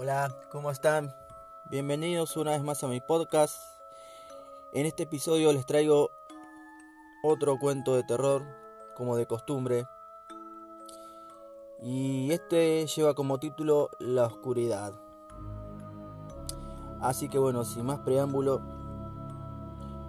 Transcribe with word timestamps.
Hola, 0.00 0.32
¿cómo 0.52 0.70
están? 0.70 1.12
Bienvenidos 1.72 2.36
una 2.36 2.52
vez 2.52 2.62
más 2.62 2.84
a 2.84 2.86
mi 2.86 3.00
podcast. 3.00 3.60
En 4.72 4.86
este 4.86 5.02
episodio 5.02 5.52
les 5.52 5.66
traigo 5.66 6.12
otro 7.24 7.58
cuento 7.58 7.96
de 7.96 8.04
terror, 8.04 8.44
como 8.94 9.16
de 9.16 9.26
costumbre. 9.26 9.88
Y 11.82 12.30
este 12.30 12.86
lleva 12.86 13.14
como 13.14 13.40
título 13.40 13.90
La 13.98 14.26
oscuridad. 14.26 14.92
Así 17.00 17.28
que 17.28 17.40
bueno, 17.40 17.64
sin 17.64 17.84
más 17.84 17.98
preámbulo, 17.98 18.60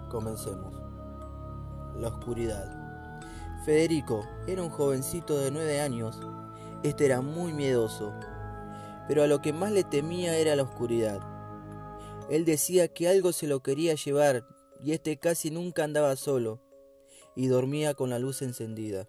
comencemos. 0.08 0.72
La 1.96 2.06
oscuridad. 2.10 2.72
Federico 3.64 4.20
era 4.46 4.62
un 4.62 4.70
jovencito 4.70 5.36
de 5.36 5.50
9 5.50 5.80
años. 5.80 6.20
Este 6.84 7.06
era 7.06 7.22
muy 7.22 7.52
miedoso, 7.52 8.12
pero 9.10 9.24
a 9.24 9.26
lo 9.26 9.42
que 9.42 9.52
más 9.52 9.72
le 9.72 9.82
temía 9.82 10.36
era 10.38 10.54
la 10.54 10.62
oscuridad. 10.62 11.18
Él 12.30 12.44
decía 12.44 12.86
que 12.86 13.08
algo 13.08 13.32
se 13.32 13.48
lo 13.48 13.60
quería 13.60 13.96
llevar 13.96 14.46
y 14.84 14.92
este 14.92 15.16
casi 15.16 15.50
nunca 15.50 15.82
andaba 15.82 16.14
solo 16.14 16.60
y 17.34 17.48
dormía 17.48 17.94
con 17.94 18.10
la 18.10 18.20
luz 18.20 18.40
encendida. 18.40 19.08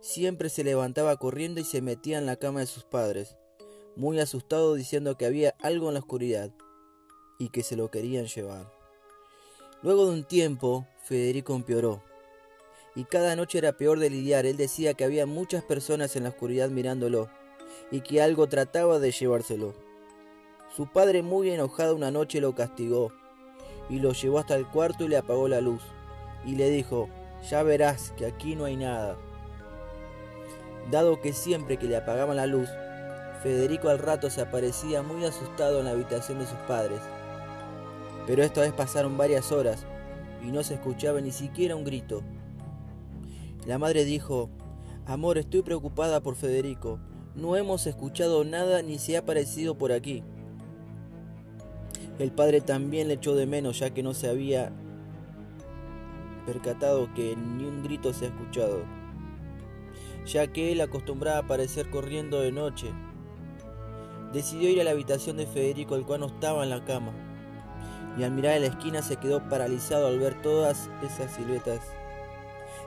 Siempre 0.00 0.48
se 0.48 0.64
levantaba 0.64 1.14
corriendo 1.18 1.60
y 1.60 1.64
se 1.64 1.82
metía 1.82 2.16
en 2.16 2.24
la 2.24 2.36
cama 2.36 2.60
de 2.60 2.66
sus 2.66 2.84
padres, 2.84 3.36
muy 3.96 4.18
asustado 4.18 4.72
diciendo 4.72 5.18
que 5.18 5.26
había 5.26 5.54
algo 5.60 5.88
en 5.88 5.94
la 5.94 6.00
oscuridad 6.00 6.50
y 7.38 7.50
que 7.50 7.62
se 7.62 7.76
lo 7.76 7.90
querían 7.90 8.28
llevar. 8.28 8.72
Luego 9.82 10.06
de 10.06 10.12
un 10.12 10.24
tiempo, 10.24 10.86
Federico 11.04 11.54
empeoró 11.54 12.02
y 12.94 13.04
cada 13.04 13.36
noche 13.36 13.58
era 13.58 13.76
peor 13.76 13.98
de 13.98 14.08
lidiar. 14.08 14.46
Él 14.46 14.56
decía 14.56 14.94
que 14.94 15.04
había 15.04 15.26
muchas 15.26 15.62
personas 15.64 16.16
en 16.16 16.22
la 16.22 16.30
oscuridad 16.30 16.70
mirándolo 16.70 17.28
y 17.90 18.00
que 18.00 18.22
algo 18.22 18.46
trataba 18.48 18.98
de 18.98 19.10
llevárselo. 19.10 19.74
Su 20.74 20.86
padre 20.86 21.22
muy 21.22 21.50
enojado 21.50 21.96
una 21.96 22.10
noche 22.10 22.40
lo 22.40 22.54
castigó 22.54 23.12
y 23.88 23.98
lo 24.00 24.12
llevó 24.12 24.38
hasta 24.38 24.54
el 24.54 24.66
cuarto 24.66 25.04
y 25.04 25.08
le 25.08 25.16
apagó 25.16 25.48
la 25.48 25.60
luz 25.60 25.82
y 26.44 26.54
le 26.54 26.70
dijo, 26.70 27.08
ya 27.48 27.62
verás 27.62 28.12
que 28.16 28.26
aquí 28.26 28.54
no 28.54 28.64
hay 28.64 28.76
nada. 28.76 29.16
Dado 30.90 31.20
que 31.20 31.32
siempre 31.32 31.76
que 31.76 31.86
le 31.86 31.96
apagaban 31.96 32.36
la 32.36 32.46
luz, 32.46 32.68
Federico 33.42 33.88
al 33.88 33.98
rato 33.98 34.30
se 34.30 34.40
aparecía 34.40 35.02
muy 35.02 35.24
asustado 35.24 35.78
en 35.78 35.84
la 35.84 35.92
habitación 35.92 36.38
de 36.38 36.46
sus 36.46 36.58
padres. 36.66 37.00
Pero 38.26 38.42
esta 38.42 38.62
vez 38.62 38.72
pasaron 38.72 39.16
varias 39.16 39.52
horas 39.52 39.86
y 40.42 40.50
no 40.50 40.62
se 40.62 40.74
escuchaba 40.74 41.20
ni 41.20 41.30
siquiera 41.30 41.76
un 41.76 41.84
grito. 41.84 42.22
La 43.66 43.78
madre 43.78 44.04
dijo, 44.04 44.50
Amor, 45.06 45.38
estoy 45.38 45.62
preocupada 45.62 46.20
por 46.20 46.34
Federico. 46.36 46.98
No 47.38 47.54
hemos 47.54 47.86
escuchado 47.86 48.42
nada 48.42 48.82
ni 48.82 48.98
se 48.98 49.14
ha 49.14 49.20
aparecido 49.20 49.78
por 49.78 49.92
aquí. 49.92 50.24
El 52.18 52.32
padre 52.32 52.60
también 52.60 53.06
le 53.06 53.14
echó 53.14 53.36
de 53.36 53.46
menos 53.46 53.78
ya 53.78 53.90
que 53.90 54.02
no 54.02 54.12
se 54.12 54.28
había 54.28 54.72
percatado 56.46 57.14
que 57.14 57.36
ni 57.36 57.64
un 57.64 57.84
grito 57.84 58.12
se 58.12 58.24
ha 58.24 58.28
escuchado, 58.28 58.82
ya 60.26 60.48
que 60.48 60.72
él 60.72 60.80
acostumbraba 60.80 61.36
a 61.36 61.42
aparecer 61.42 61.90
corriendo 61.90 62.40
de 62.40 62.50
noche. 62.50 62.88
Decidió 64.32 64.68
ir 64.68 64.80
a 64.80 64.84
la 64.84 64.90
habitación 64.90 65.36
de 65.36 65.46
Federico, 65.46 65.94
el 65.94 66.04
cual 66.04 66.18
no 66.18 66.26
estaba 66.26 66.64
en 66.64 66.70
la 66.70 66.84
cama, 66.84 67.12
y 68.18 68.24
al 68.24 68.32
mirar 68.32 68.54
a 68.54 68.58
la 68.58 68.66
esquina 68.66 69.00
se 69.00 69.14
quedó 69.14 69.48
paralizado 69.48 70.08
al 70.08 70.18
ver 70.18 70.42
todas 70.42 70.90
esas 71.04 71.32
siluetas 71.36 71.82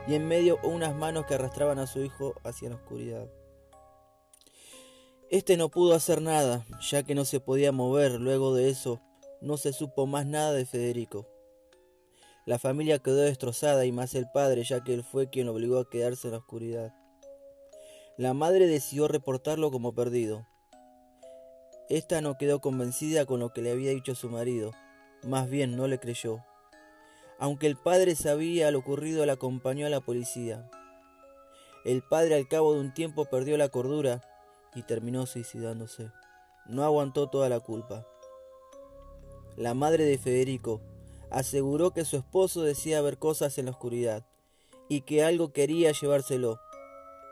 y 0.08 0.16
en 0.16 0.28
medio 0.28 0.60
unas 0.64 0.94
manos 0.94 1.26
que 1.26 1.36
arrastraban 1.36 1.80
a 1.80 1.88
su 1.88 2.00
hijo 2.00 2.34
hacia 2.44 2.68
la 2.68 2.76
oscuridad. 2.76 3.30
Este 5.32 5.56
no 5.56 5.70
pudo 5.70 5.96
hacer 5.96 6.22
nada, 6.22 6.66
ya 6.82 7.04
que 7.04 7.16
no 7.16 7.24
se 7.24 7.40
podía 7.40 7.72
mover. 7.72 8.20
Luego 8.20 8.54
de 8.54 8.70
eso, 8.70 9.00
no 9.40 9.56
se 9.56 9.72
supo 9.72 10.06
más 10.06 10.26
nada 10.26 10.52
de 10.52 10.66
Federico. 10.66 11.26
La 12.46 12.60
familia 12.60 13.00
quedó 13.00 13.16
destrozada 13.16 13.86
y 13.86 13.94
más 13.94 14.14
el 14.14 14.30
padre, 14.30 14.66
ya 14.66 14.84
que 14.84 14.94
él 14.94 15.06
fue 15.06 15.30
quien 15.30 15.46
lo 15.46 15.54
obligó 15.54 15.80
a 15.80 15.90
quedarse 15.90 16.28
en 16.28 16.34
la 16.34 16.40
oscuridad. 16.40 16.94
La 18.18 18.34
madre 18.34 18.68
decidió 18.68 19.08
reportarlo 19.08 19.72
como 19.72 19.96
perdido. 19.96 20.46
Esta 21.88 22.20
no 22.20 22.38
quedó 22.38 22.60
convencida 22.60 23.26
con 23.26 23.40
lo 23.40 23.54
que 23.54 23.62
le 23.62 23.72
había 23.72 23.92
dicho 23.92 24.16
su 24.16 24.30
marido, 24.30 24.72
más 25.24 25.50
bien 25.50 25.78
no 25.78 25.88
le 25.88 25.98
creyó. 25.98 26.44
Aunque 27.40 27.68
el 27.68 27.78
padre 27.78 28.16
sabía 28.16 28.70
lo 28.70 28.80
ocurrido, 28.80 29.26
le 29.26 29.32
acompañó 29.32 29.86
a 29.86 29.90
la 29.90 30.02
policía. 30.02 30.70
El 31.86 32.04
padre 32.04 32.36
al 32.36 32.50
cabo 32.50 32.74
de 32.74 32.82
un 32.82 32.94
tiempo 32.94 33.24
perdió 33.26 33.58
la 33.58 33.70
cordura 33.70 34.22
y 34.76 34.84
terminó 34.84 35.26
suicidándose. 35.26 36.12
No 36.68 36.84
aguantó 36.84 37.30
toda 37.30 37.50
la 37.50 37.60
culpa. 37.60 38.06
La 39.58 39.74
madre 39.74 40.06
de 40.06 40.18
Federico 40.18 40.82
aseguró 41.30 41.92
que 41.92 42.06
su 42.06 42.18
esposo 42.18 42.62
decía 42.62 43.02
ver 43.02 43.18
cosas 43.18 43.58
en 43.58 43.66
la 43.66 43.72
oscuridad 43.72 44.26
y 44.90 45.02
que 45.02 45.24
algo 45.24 45.54
quería 45.54 45.92
llevárselo 45.92 46.60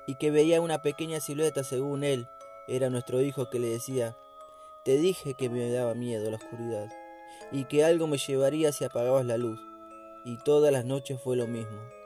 y 0.07 0.15
que 0.15 0.31
veía 0.31 0.61
una 0.61 0.81
pequeña 0.81 1.19
silueta 1.19 1.63
según 1.63 2.03
él 2.03 2.25
era 2.67 2.89
nuestro 2.89 3.21
hijo 3.21 3.49
que 3.49 3.59
le 3.59 3.69
decía 3.69 4.15
te 4.85 4.97
dije 4.97 5.33
que 5.33 5.49
me 5.49 5.69
daba 5.71 5.93
miedo 5.93 6.29
la 6.31 6.37
oscuridad 6.37 6.89
y 7.51 7.65
que 7.65 7.83
algo 7.83 8.07
me 8.07 8.17
llevaría 8.17 8.71
si 8.71 8.85
apagabas 8.85 9.25
la 9.25 9.37
luz 9.37 9.59
y 10.25 10.37
todas 10.37 10.71
las 10.71 10.85
noches 10.85 11.19
fue 11.21 11.35
lo 11.35 11.47
mismo. 11.47 11.98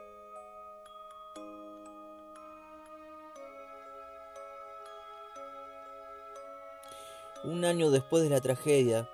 Un 7.44 7.64
año 7.64 7.90
después 7.90 8.22
de 8.22 8.30
la 8.30 8.40
tragedia, 8.40 9.08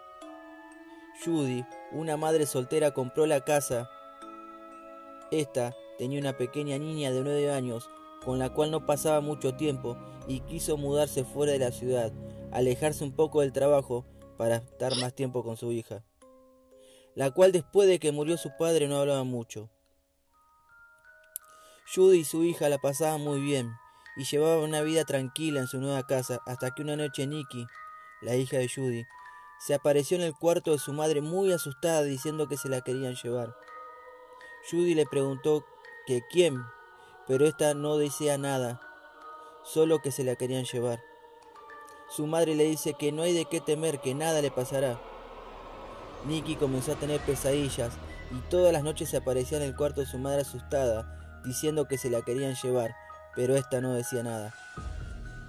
Judy, 1.24 1.64
una 1.92 2.16
madre 2.16 2.46
soltera, 2.46 2.92
compró 2.92 3.26
la 3.26 3.40
casa. 3.44 3.90
Esta 5.30 5.74
tenía 5.98 6.20
una 6.20 6.36
pequeña 6.36 6.78
niña 6.78 7.10
de 7.10 7.20
nueve 7.22 7.50
años 7.52 7.90
con 8.24 8.38
la 8.38 8.50
cual 8.50 8.70
no 8.70 8.86
pasaba 8.86 9.20
mucho 9.20 9.54
tiempo 9.56 9.96
y 10.28 10.40
quiso 10.40 10.76
mudarse 10.76 11.24
fuera 11.24 11.52
de 11.52 11.58
la 11.58 11.72
ciudad, 11.72 12.12
alejarse 12.52 13.04
un 13.04 13.12
poco 13.12 13.40
del 13.40 13.52
trabajo 13.52 14.04
para 14.36 14.56
estar 14.56 14.96
más 14.96 15.14
tiempo 15.14 15.42
con 15.42 15.56
su 15.56 15.72
hija 15.72 16.04
la 17.14 17.30
cual 17.30 17.52
después 17.52 17.88
de 17.88 17.98
que 17.98 18.12
murió 18.12 18.36
su 18.36 18.50
padre 18.56 18.88
no 18.88 18.98
hablaba 18.98 19.24
mucho. 19.24 19.68
Judy 21.94 22.20
y 22.20 22.24
su 22.24 22.44
hija 22.44 22.68
la 22.68 22.78
pasaban 22.78 23.20
muy 23.20 23.40
bien 23.40 23.70
y 24.16 24.24
llevaban 24.24 24.64
una 24.64 24.80
vida 24.82 25.04
tranquila 25.04 25.60
en 25.60 25.66
su 25.66 25.80
nueva 25.80 26.06
casa 26.06 26.40
hasta 26.46 26.70
que 26.70 26.82
una 26.82 26.96
noche 26.96 27.26
Nikki, 27.26 27.66
la 28.20 28.36
hija 28.36 28.58
de 28.58 28.68
Judy, 28.68 29.06
se 29.58 29.74
apareció 29.74 30.16
en 30.16 30.22
el 30.22 30.34
cuarto 30.34 30.72
de 30.72 30.78
su 30.78 30.92
madre 30.92 31.20
muy 31.20 31.52
asustada 31.52 32.02
diciendo 32.02 32.48
que 32.48 32.56
se 32.56 32.68
la 32.68 32.80
querían 32.80 33.14
llevar. 33.14 33.54
Judy 34.70 34.94
le 34.94 35.06
preguntó 35.06 35.64
que 36.06 36.22
quién, 36.30 36.62
pero 37.26 37.46
ésta 37.46 37.74
no 37.74 37.96
decía 37.96 38.38
nada, 38.38 38.80
solo 39.64 40.00
que 40.00 40.12
se 40.12 40.24
la 40.24 40.36
querían 40.36 40.64
llevar. 40.64 41.02
Su 42.08 42.26
madre 42.26 42.54
le 42.54 42.64
dice 42.64 42.94
que 42.94 43.12
no 43.12 43.22
hay 43.22 43.32
de 43.32 43.44
qué 43.44 43.60
temer, 43.60 44.00
que 44.00 44.14
nada 44.14 44.42
le 44.42 44.50
pasará. 44.50 45.00
Nicky 46.26 46.56
comenzó 46.56 46.92
a 46.92 46.96
tener 46.96 47.20
pesadillas 47.20 47.92
y 48.30 48.40
todas 48.50 48.72
las 48.72 48.82
noches 48.82 49.10
se 49.10 49.16
aparecía 49.16 49.58
en 49.58 49.64
el 49.64 49.76
cuarto 49.76 50.00
de 50.00 50.06
su 50.06 50.18
madre 50.18 50.42
asustada, 50.42 51.42
diciendo 51.44 51.86
que 51.86 51.98
se 51.98 52.10
la 52.10 52.22
querían 52.22 52.54
llevar, 52.54 52.94
pero 53.34 53.56
esta 53.56 53.80
no 53.80 53.94
decía 53.94 54.22
nada. 54.22 54.54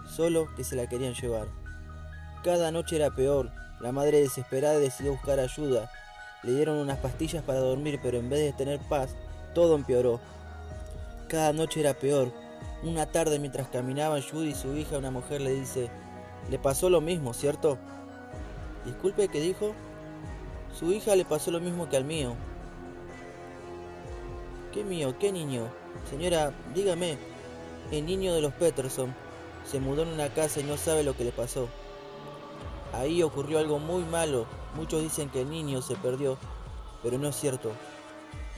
Solo 0.07 0.47
que 0.56 0.63
se 0.63 0.75
la 0.75 0.88
querían 0.88 1.13
llevar. 1.13 1.61
Cada 2.43 2.71
noche 2.71 2.95
era 2.95 3.11
peor. 3.11 3.51
La 3.79 3.91
madre 3.91 4.19
desesperada 4.19 4.79
decidió 4.79 5.11
buscar 5.11 5.39
ayuda. 5.39 5.91
Le 6.41 6.53
dieron 6.53 6.77
unas 6.77 6.97
pastillas 6.97 7.43
para 7.43 7.59
dormir, 7.59 7.99
pero 8.01 8.17
en 8.17 8.31
vez 8.31 8.39
de 8.39 8.53
tener 8.53 8.79
paz, 8.89 9.15
todo 9.53 9.75
empeoró. 9.75 10.19
Cada 11.27 11.53
noche 11.53 11.81
era 11.81 11.93
peor. 11.93 12.31
Una 12.81 13.05
tarde 13.05 13.38
mientras 13.38 13.67
caminaban 13.67 14.23
Judy 14.23 14.49
y 14.49 14.55
su 14.55 14.75
hija, 14.75 14.97
una 14.97 15.11
mujer 15.11 15.41
le 15.41 15.51
dice, 15.51 15.91
le 16.49 16.57
pasó 16.57 16.89
lo 16.89 16.99
mismo, 16.99 17.33
¿cierto? 17.35 17.77
Disculpe, 18.85 19.27
¿qué 19.27 19.39
dijo? 19.39 19.75
Su 20.77 20.91
hija 20.91 21.15
le 21.15 21.25
pasó 21.25 21.51
lo 21.51 21.59
mismo 21.59 21.89
que 21.89 21.97
al 21.97 22.05
mío. 22.05 22.33
¿Qué 24.73 24.83
mío? 24.83 25.15
¿Qué 25.19 25.31
niño? 25.31 25.67
Señora, 26.09 26.53
dígame. 26.73 27.19
El 27.91 28.05
niño 28.07 28.33
de 28.33 28.41
los 28.41 28.53
Peterson 28.53 29.13
se 29.69 29.79
mudó 29.79 30.03
en 30.03 30.09
una 30.09 30.29
casa 30.29 30.59
y 30.59 30.63
no 30.63 30.77
sabe 30.77 31.03
lo 31.03 31.15
que 31.15 31.25
le 31.25 31.31
pasó. 31.31 31.67
Ahí 32.93 33.23
ocurrió 33.23 33.59
algo 33.59 33.79
muy 33.79 34.03
malo. 34.03 34.45
Muchos 34.75 35.01
dicen 35.01 35.29
que 35.29 35.41
el 35.41 35.49
niño 35.49 35.81
se 35.81 35.95
perdió, 35.95 36.38
pero 37.03 37.17
no 37.17 37.29
es 37.29 37.35
cierto. 37.35 37.71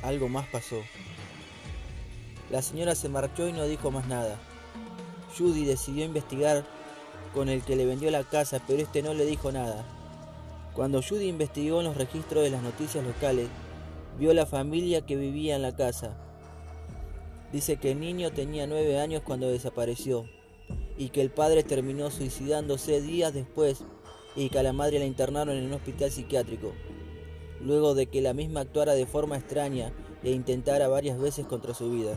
Algo 0.01 0.27
más 0.27 0.47
pasó. 0.47 0.77
La 2.49 2.61
señora 2.61 2.95
se 2.95 3.09
marchó 3.09 3.47
y 3.47 3.53
no 3.53 3.65
dijo 3.65 3.91
más 3.91 4.07
nada. 4.07 4.37
Judy 5.37 5.65
decidió 5.65 6.05
investigar 6.05 6.63
con 7.33 7.49
el 7.49 7.63
que 7.63 7.75
le 7.75 7.85
vendió 7.85 8.11
la 8.11 8.23
casa, 8.23 8.61
pero 8.67 8.81
este 8.81 9.01
no 9.01 9.13
le 9.13 9.25
dijo 9.25 9.51
nada. 9.51 9.85
Cuando 10.73 11.01
Judy 11.01 11.27
investigó 11.27 11.79
en 11.79 11.85
los 11.85 11.97
registros 11.97 12.43
de 12.43 12.49
las 12.49 12.61
noticias 12.61 13.03
locales, 13.05 13.47
vio 14.19 14.33
la 14.33 14.45
familia 14.45 15.05
que 15.05 15.15
vivía 15.15 15.55
en 15.55 15.61
la 15.61 15.75
casa. 15.75 16.15
Dice 17.51 17.77
que 17.77 17.91
el 17.91 17.99
niño 17.99 18.31
tenía 18.31 18.65
nueve 18.65 18.99
años 18.99 19.21
cuando 19.23 19.49
desapareció 19.49 20.25
y 20.97 21.09
que 21.09 21.21
el 21.21 21.29
padre 21.29 21.63
terminó 21.63 22.09
suicidándose 22.09 23.01
días 23.01 23.33
después 23.33 23.83
y 24.35 24.49
que 24.49 24.59
a 24.59 24.63
la 24.63 24.73
madre 24.73 24.99
la 24.99 25.05
internaron 25.05 25.55
en 25.57 25.65
un 25.65 25.73
hospital 25.73 26.11
psiquiátrico, 26.11 26.73
luego 27.61 27.93
de 27.95 28.07
que 28.07 28.21
la 28.21 28.33
misma 28.33 28.61
actuara 28.61 28.93
de 28.93 29.05
forma 29.05 29.37
extraña 29.37 29.91
e 30.23 30.31
intentara 30.31 30.87
varias 30.87 31.19
veces 31.19 31.45
contra 31.45 31.73
su 31.73 31.91
vida. 31.91 32.15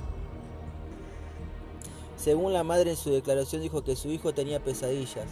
Según 2.16 2.52
la 2.52 2.64
madre 2.64 2.90
en 2.90 2.96
su 2.96 3.10
declaración 3.10 3.62
dijo 3.62 3.84
que 3.84 3.96
su 3.96 4.10
hijo 4.10 4.32
tenía 4.32 4.62
pesadillas 4.62 5.26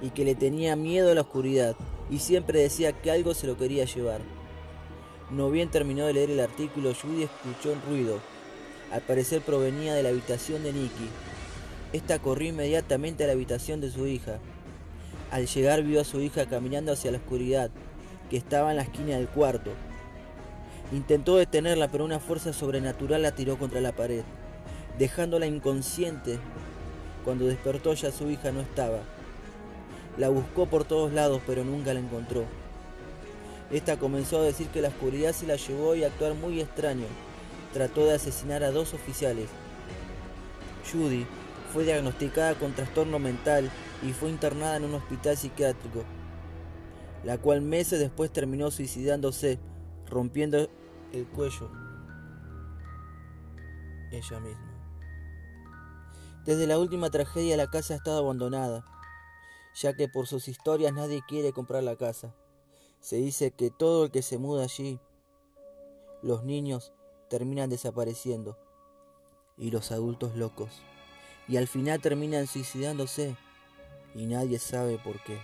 y 0.00 0.10
que 0.10 0.24
le 0.24 0.34
tenía 0.34 0.76
miedo 0.76 1.10
a 1.10 1.14
la 1.14 1.22
oscuridad 1.22 1.76
y 2.10 2.20
siempre 2.20 2.60
decía 2.60 2.92
que 2.92 3.10
algo 3.10 3.34
se 3.34 3.46
lo 3.46 3.56
quería 3.56 3.84
llevar. 3.84 4.20
No 5.30 5.50
bien 5.50 5.70
terminó 5.70 6.06
de 6.06 6.14
leer 6.14 6.30
el 6.30 6.40
artículo, 6.40 6.94
Judy 6.94 7.24
escuchó 7.24 7.72
un 7.72 7.82
ruido. 7.82 8.18
Al 8.90 9.02
parecer 9.02 9.42
provenía 9.42 9.94
de 9.94 10.02
la 10.02 10.08
habitación 10.08 10.62
de 10.62 10.72
Nicky. 10.72 11.08
Esta 11.92 12.18
corrió 12.18 12.48
inmediatamente 12.48 13.24
a 13.24 13.26
la 13.26 13.34
habitación 13.34 13.80
de 13.80 13.90
su 13.90 14.06
hija. 14.06 14.38
Al 15.30 15.46
llegar 15.46 15.82
vio 15.82 16.00
a 16.00 16.04
su 16.04 16.20
hija 16.20 16.46
caminando 16.46 16.92
hacia 16.92 17.10
la 17.10 17.18
oscuridad, 17.18 17.70
que 18.30 18.38
estaba 18.38 18.70
en 18.70 18.76
la 18.76 18.84
esquina 18.84 19.16
del 19.16 19.28
cuarto. 19.28 19.72
Intentó 20.90 21.36
detenerla, 21.36 21.88
pero 21.88 22.06
una 22.06 22.18
fuerza 22.18 22.54
sobrenatural 22.54 23.20
la 23.20 23.32
tiró 23.32 23.58
contra 23.58 23.82
la 23.82 23.92
pared, 23.92 24.22
dejándola 24.98 25.46
inconsciente. 25.46 26.38
Cuando 27.24 27.46
despertó 27.46 27.92
ya 27.92 28.10
su 28.10 28.30
hija 28.30 28.52
no 28.52 28.60
estaba. 28.60 29.00
La 30.16 30.30
buscó 30.30 30.64
por 30.64 30.84
todos 30.84 31.12
lados, 31.12 31.42
pero 31.46 31.62
nunca 31.62 31.92
la 31.92 32.00
encontró. 32.00 32.44
Esta 33.70 33.98
comenzó 33.98 34.40
a 34.40 34.44
decir 34.44 34.68
que 34.68 34.80
la 34.80 34.88
oscuridad 34.88 35.32
se 35.32 35.46
la 35.46 35.56
llevó 35.56 35.94
y 35.94 36.04
a 36.04 36.06
actuar 36.06 36.32
muy 36.34 36.58
extraño. 36.58 37.04
Trató 37.74 38.06
de 38.06 38.14
asesinar 38.14 38.64
a 38.64 38.70
dos 38.70 38.94
oficiales. 38.94 39.48
Judy 40.90 41.26
fue 41.72 41.84
diagnosticada 41.84 42.54
con 42.58 42.74
trastorno 42.74 43.18
mental 43.18 43.70
y 44.02 44.12
fue 44.12 44.30
internada 44.30 44.76
en 44.76 44.84
un 44.84 44.94
hospital 44.94 45.36
psiquiátrico, 45.36 46.04
la 47.24 47.38
cual 47.38 47.60
meses 47.60 47.98
después 47.98 48.32
terminó 48.32 48.70
suicidándose, 48.70 49.58
rompiendo 50.06 50.68
el 51.12 51.26
cuello 51.26 51.70
ella 54.10 54.40
misma. 54.40 54.74
Desde 56.44 56.66
la 56.66 56.78
última 56.78 57.10
tragedia 57.10 57.56
la 57.56 57.68
casa 57.68 57.94
ha 57.94 57.96
estado 57.98 58.18
abandonada, 58.18 58.84
ya 59.74 59.94
que 59.94 60.08
por 60.08 60.26
sus 60.26 60.48
historias 60.48 60.92
nadie 60.92 61.20
quiere 61.28 61.52
comprar 61.52 61.82
la 61.82 61.96
casa. 61.96 62.34
Se 63.00 63.16
dice 63.16 63.50
que 63.50 63.70
todo 63.70 64.04
el 64.04 64.10
que 64.10 64.22
se 64.22 64.38
muda 64.38 64.64
allí, 64.64 64.98
los 66.22 66.44
niños 66.44 66.92
terminan 67.28 67.70
desapareciendo 67.70 68.58
y 69.56 69.70
los 69.70 69.92
adultos 69.92 70.36
locos. 70.36 70.82
Y 71.48 71.56
al 71.56 71.66
final 71.66 72.00
terminan 72.00 72.46
suicidándose 72.46 73.34
y 74.14 74.26
nadie 74.26 74.58
sabe 74.58 74.98
por 74.98 75.18
qué. 75.24 75.38